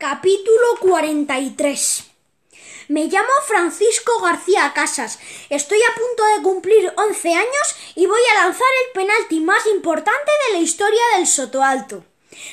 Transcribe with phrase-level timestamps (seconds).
[0.00, 2.04] Capítulo 43
[2.86, 5.18] Me llamo Francisco García Casas.
[5.50, 10.30] Estoy a punto de cumplir 11 años y voy a lanzar el penalti más importante
[10.46, 12.04] de la historia del Soto Alto.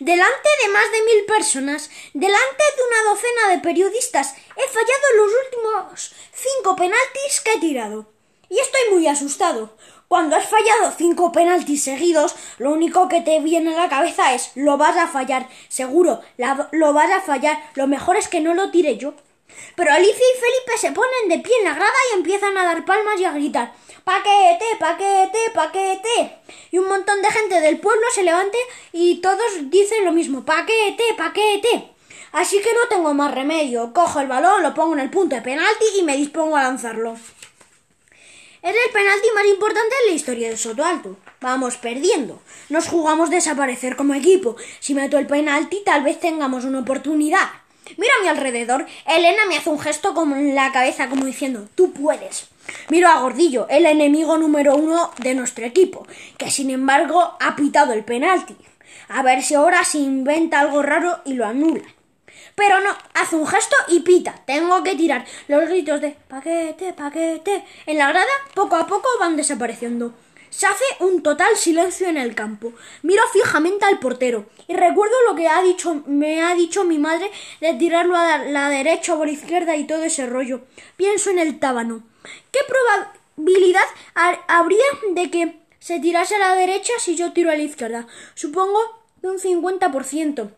[0.00, 5.32] Delante de más de mil personas, delante de una docena de periodistas, he fallado los
[5.46, 8.19] últimos cinco penaltis que he tirado.
[8.50, 9.70] Y estoy muy asustado.
[10.08, 14.50] Cuando has fallado cinco penaltis seguidos, lo único que te viene a la cabeza es
[14.56, 16.20] lo vas a fallar, seguro,
[16.72, 19.14] lo vas a fallar, lo mejor es que no lo tire yo.
[19.76, 22.84] Pero Alicia y Felipe se ponen de pie en la grada y empiezan a dar
[22.84, 23.72] palmas y a gritar
[24.04, 26.38] paquete, paquete, paquete.
[26.70, 28.58] Y un montón de gente del pueblo se levanta
[28.92, 31.92] y todos dicen lo mismo, paquete, paquete.
[32.32, 33.92] Así que no tengo más remedio.
[33.92, 37.16] Cojo el balón, lo pongo en el punto de penalti y me dispongo a lanzarlo.
[38.62, 41.16] Es el penalti más importante en la historia del Soto Alto.
[41.40, 42.42] Vamos perdiendo.
[42.68, 44.56] Nos jugamos desaparecer como equipo.
[44.80, 47.48] Si meto el penalti, tal vez tengamos una oportunidad.
[47.96, 48.84] Miro a mi alrededor.
[49.06, 52.48] Elena me hace un gesto con la cabeza como diciendo, tú puedes.
[52.90, 57.94] Miro a Gordillo, el enemigo número uno de nuestro equipo, que sin embargo ha pitado
[57.94, 58.56] el penalti.
[59.08, 61.82] A ver si ahora se inventa algo raro y lo anula.
[62.54, 64.34] Pero no, hace un gesto y pita.
[64.46, 65.24] Tengo que tirar.
[65.48, 70.14] Los gritos de paquete, paquete en la grada poco a poco van desapareciendo.
[70.50, 72.72] Se hace un total silencio en el campo.
[73.02, 77.30] Miro fijamente al portero y recuerdo lo que ha dicho, me ha dicho mi madre
[77.60, 80.62] de tirarlo a la derecha o a la izquierda y todo ese rollo.
[80.96, 82.02] Pienso en el tábano.
[82.50, 83.84] ¿Qué probabilidad
[84.48, 88.08] habría de que se tirase a la derecha si yo tiro a la izquierda?
[88.34, 88.80] Supongo
[89.22, 90.50] de un 50%.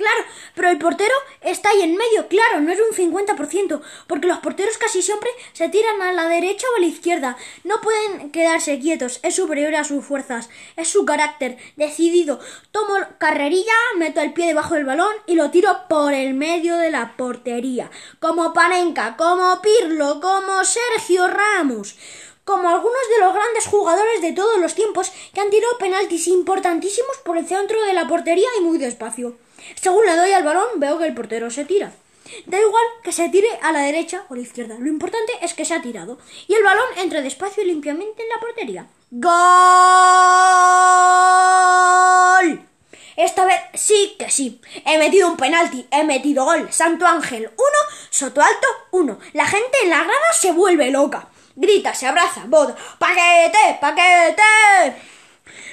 [0.00, 1.12] Claro, pero el portero
[1.42, 5.68] está ahí en medio, claro, no es un 50%, porque los porteros casi siempre se
[5.68, 7.36] tiran a la derecha o a la izquierda.
[7.64, 12.40] No pueden quedarse quietos, es superior a sus fuerzas, es su carácter, decidido.
[12.72, 16.90] Tomo carrerilla, meto el pie debajo del balón y lo tiro por el medio de
[16.90, 21.94] la portería, como Panenka, como Pirlo, como Sergio Ramos
[22.50, 27.16] como algunos de los grandes jugadores de todos los tiempos que han tirado penaltis importantísimos
[27.24, 29.36] por el centro de la portería y muy despacio.
[29.80, 31.92] Según le doy al balón, veo que el portero se tira.
[32.46, 34.74] Da igual que se tire a la derecha o a la izquierda.
[34.80, 36.18] Lo importante es que se ha tirado.
[36.48, 38.88] Y el balón entre despacio y limpiamente en la portería.
[39.12, 39.30] ¡Gol!
[43.16, 44.60] Esta vez sí que sí.
[44.84, 46.66] He metido un penalti, he metido gol.
[46.72, 47.54] Santo Ángel 1,
[48.10, 49.18] Soto Alto 1.
[49.34, 51.28] La gente en la grada se vuelve loca.
[51.56, 54.42] Grita, se abraza, vota, paquete, paquete.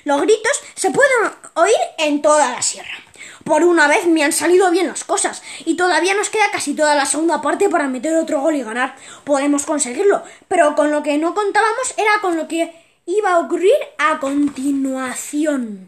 [0.05, 2.97] Los gritos se pueden oír en toda la sierra.
[3.43, 6.95] Por una vez me han salido bien las cosas y todavía nos queda casi toda
[6.95, 8.95] la segunda parte para meter otro gol y ganar.
[9.23, 12.73] Podemos conseguirlo, pero con lo que no contábamos era con lo que
[13.05, 15.85] iba a ocurrir a continuación.